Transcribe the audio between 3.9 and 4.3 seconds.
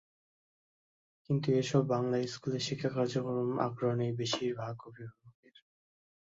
নেই